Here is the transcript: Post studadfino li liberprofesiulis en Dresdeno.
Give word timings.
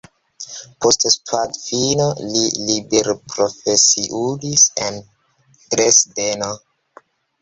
Post 0.83 1.03
studadfino 1.15 2.07
li 2.29 2.41
liberprofesiulis 2.69 4.65
en 4.87 4.99
Dresdeno. 5.59 6.49